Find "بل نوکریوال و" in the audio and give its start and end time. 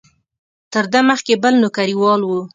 1.43-2.29